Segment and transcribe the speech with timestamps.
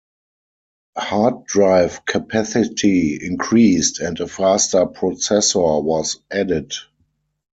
[0.97, 6.73] Hard drive capacity increased and a faster processor was added.